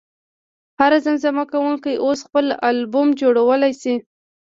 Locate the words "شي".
3.81-3.95